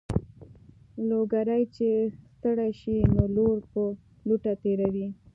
[1.07, 1.87] لوګری چې
[2.33, 3.81] ستړی شي نو لور په
[4.27, 5.07] لوټه تېروي.